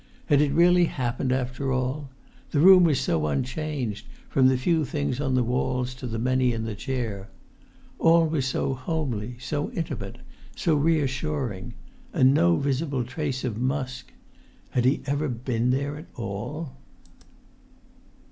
[0.29, 2.09] Had it really happened after all?
[2.49, 6.53] The room was so unchanged, from the few things on the walls to the many
[6.53, 7.29] in the chair!
[7.99, 10.17] All was so homely, so intimate,
[10.55, 11.75] so reassuring;
[12.13, 14.11] and no visible trace of Musk!
[14.71, 16.71] Had he ever been there at all?